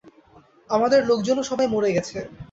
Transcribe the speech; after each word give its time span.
আমাদের 0.69 0.99
লোকজনও 1.09 1.43
সবাই 1.49 1.67
মরে 1.67 1.95
গেছে। 1.95 2.17